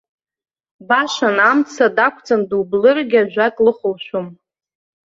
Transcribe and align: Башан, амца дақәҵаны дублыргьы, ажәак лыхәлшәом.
Башан, 0.87 1.37
амца 1.49 1.85
дақәҵаны 1.95 2.45
дублыргьы, 2.49 3.19
ажәак 3.23 3.55
лыхәлшәом. 3.65 4.27